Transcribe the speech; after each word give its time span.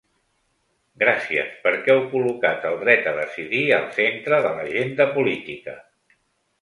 Gràcies, 1.01 1.51
perquè 1.65 1.93
heu 1.95 2.01
col·locat 2.13 2.65
el 2.69 2.79
dret 2.85 3.11
a 3.11 3.15
decidir 3.21 3.63
al 3.79 3.87
centre 4.01 4.41
de 4.47 4.55
l’agenda 4.59 5.11
política. 5.19 5.77